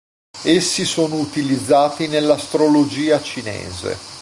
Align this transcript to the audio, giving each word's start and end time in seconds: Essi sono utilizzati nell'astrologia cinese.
Essi 0.45 0.83
sono 0.83 1.19
utilizzati 1.19 2.07
nell'astrologia 2.07 3.21
cinese. 3.21 3.95